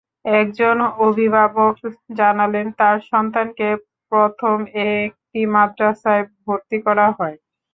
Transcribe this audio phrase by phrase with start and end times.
[0.35, 0.77] একজন
[1.01, 1.73] অভিভাবক
[2.17, 3.67] জানালেন, তাঁর সন্তানকে
[4.11, 4.57] প্রথম
[4.95, 7.37] একটি মাদ্রাসায় ভর্তি করা হয়।